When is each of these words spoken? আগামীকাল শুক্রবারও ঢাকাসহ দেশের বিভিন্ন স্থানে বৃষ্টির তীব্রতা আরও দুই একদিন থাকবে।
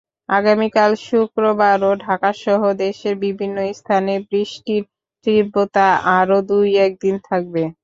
আগামীকাল 0.31 0.91
শুক্রবারও 1.05 1.91
ঢাকাসহ 2.05 2.61
দেশের 2.81 3.15
বিভিন্ন 3.23 3.57
স্থানে 3.79 4.13
বৃষ্টির 4.27 4.83
তীব্রতা 5.25 5.87
আরও 6.17 6.37
দুই 6.49 6.69
একদিন 6.85 7.15
থাকবে। 7.27 7.63